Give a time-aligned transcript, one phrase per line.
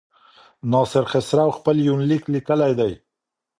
[0.71, 2.93] ناصر خسرو خپل يونليک ليکلی دی.